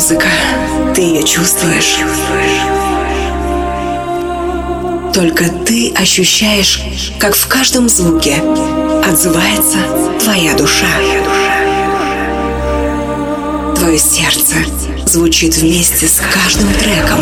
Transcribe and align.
музыка. 0.00 0.28
Ты 0.94 1.02
ее 1.02 1.22
чувствуешь. 1.22 1.98
Только 5.12 5.44
ты 5.66 5.92
ощущаешь, 5.92 7.12
как 7.18 7.34
в 7.34 7.46
каждом 7.46 7.86
звуке 7.86 8.42
отзывается 9.06 9.76
твоя 10.18 10.54
душа. 10.54 10.86
Твое 13.76 13.98
сердце 13.98 14.54
звучит 15.04 15.56
вместе 15.58 16.08
с 16.08 16.18
каждым 16.32 16.72
треком. 16.72 17.20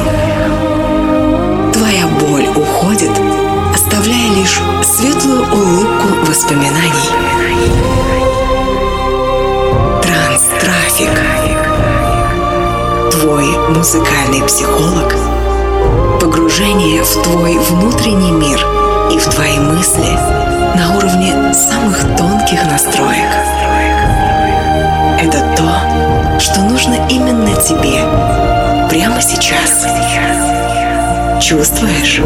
Твоя 1.73 2.07
боль 2.07 2.47
уходит, 2.47 3.11
оставляя 3.75 4.35
лишь 4.37 4.61
светлую 4.85 5.43
улыбку 5.53 6.27
воспоминаний. 6.29 7.11
Транс-трафик. 10.01 11.38
Твой 13.29 13.59
музыкальный 13.69 14.43
психолог. 14.43 15.15
Погружение 16.19 17.03
в 17.05 17.23
твой 17.23 17.59
внутренний 17.59 18.31
мир 18.31 18.59
и 19.13 19.19
в 19.19 19.25
твои 19.29 19.59
мысли 19.59 20.09
на 20.75 20.97
уровне 20.97 21.53
самых 21.53 22.01
тонких 22.17 22.65
настроек. 22.65 23.29
Это 25.21 25.45
то, 25.59 26.41
что 26.41 26.63
нужно 26.63 27.07
именно 27.11 27.55
тебе 27.57 28.01
прямо 28.89 29.21
сейчас. 29.21 29.87
Чувствуешь? 31.45 32.23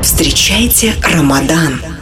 Встречайте 0.00 0.94
Рамадан. 1.12 1.95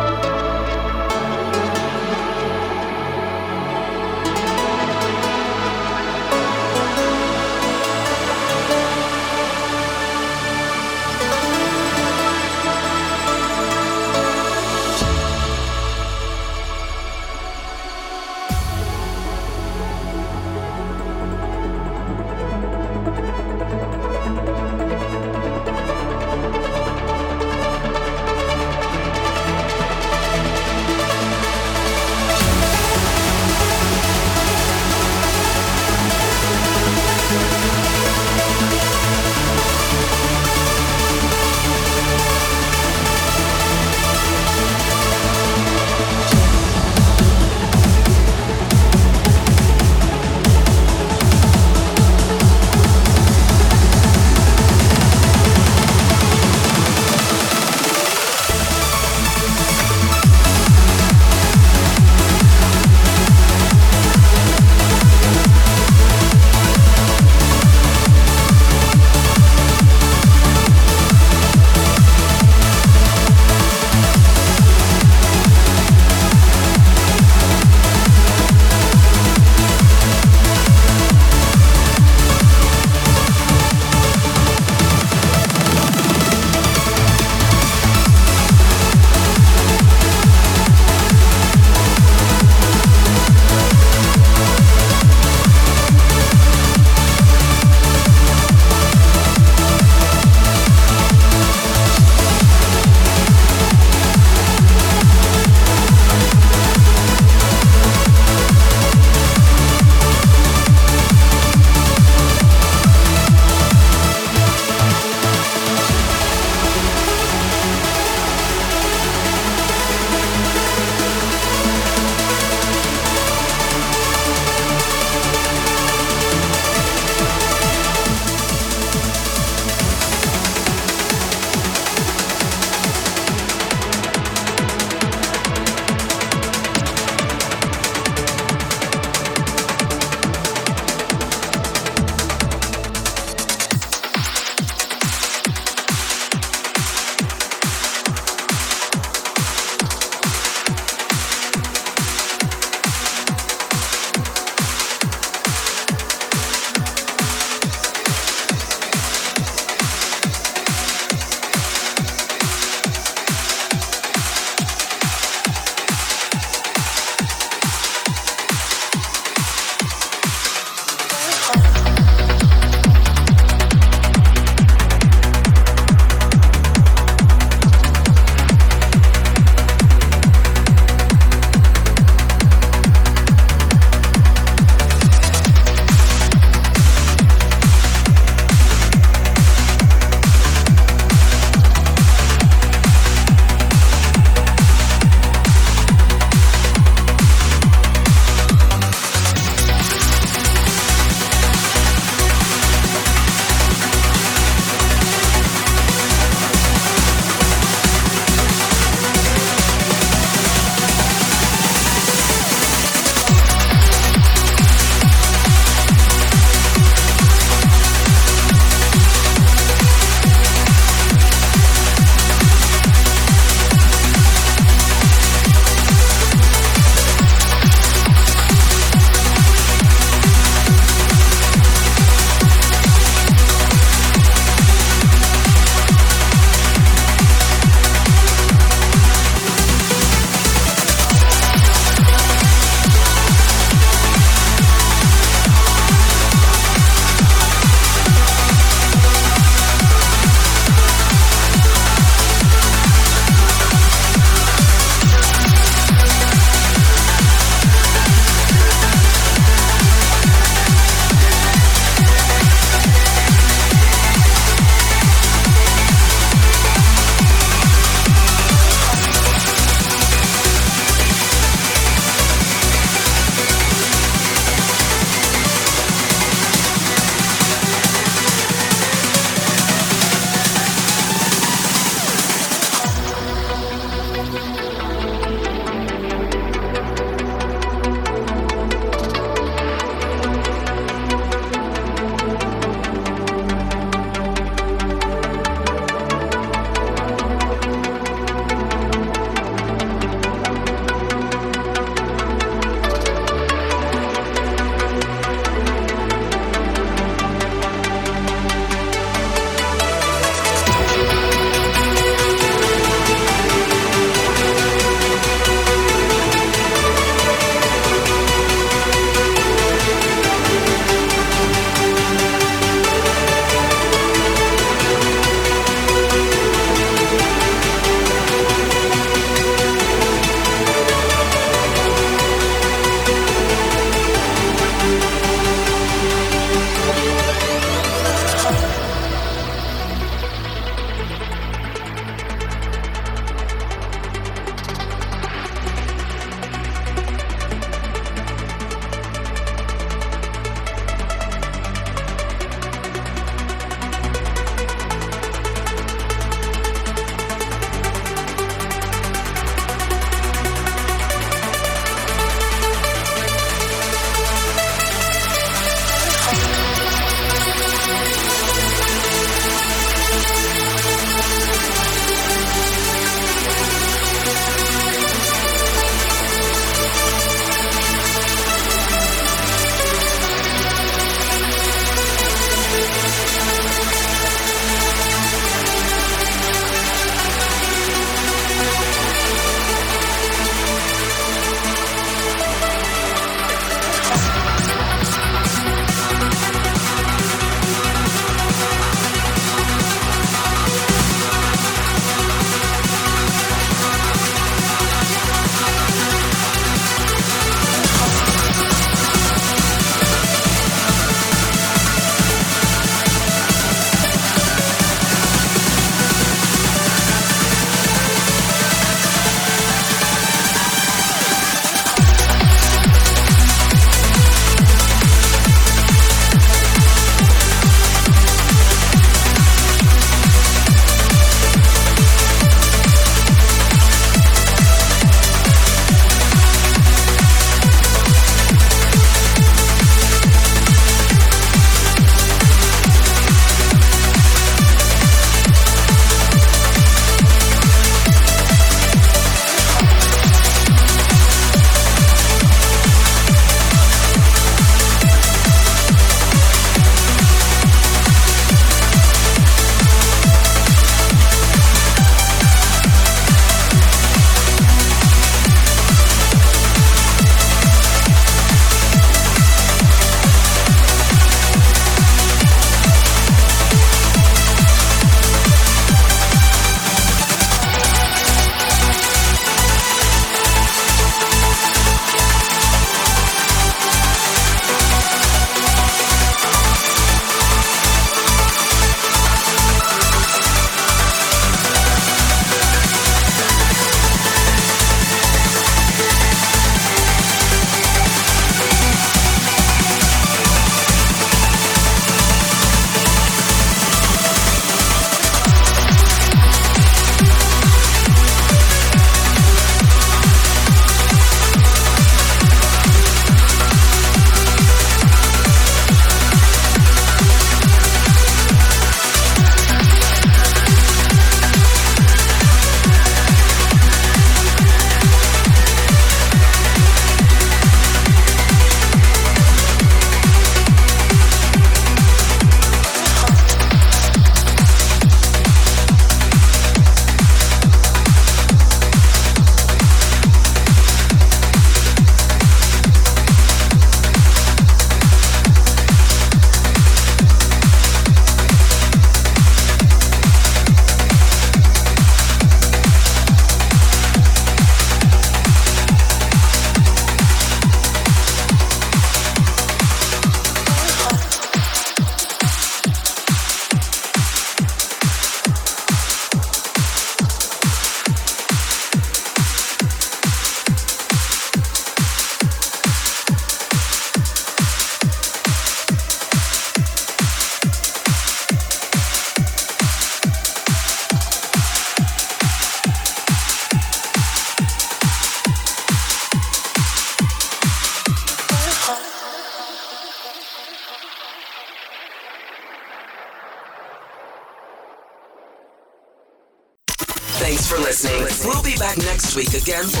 Again 599.61 600.00